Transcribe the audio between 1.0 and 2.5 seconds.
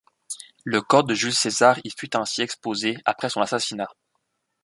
de Jules César y fut ainsi